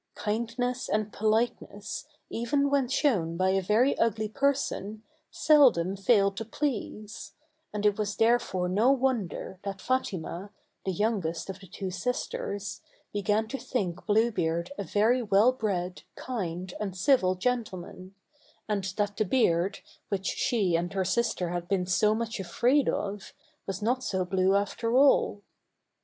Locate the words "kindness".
0.15-0.89